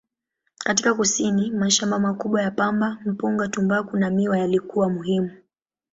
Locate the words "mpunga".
3.05-3.47